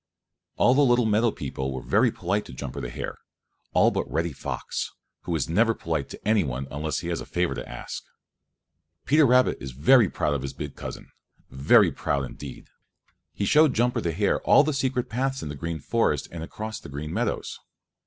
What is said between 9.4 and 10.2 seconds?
was very